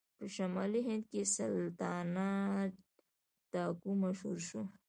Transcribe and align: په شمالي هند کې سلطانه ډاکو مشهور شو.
په 0.17 0.25
شمالي 0.35 0.81
هند 0.87 1.03
کې 1.11 1.21
سلطانه 1.35 2.27
ډاکو 3.51 3.89
مشهور 4.03 4.37
شو. 4.47 4.61